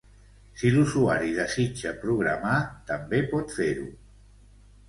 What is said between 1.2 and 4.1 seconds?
desitja programar, també pot fer-ho.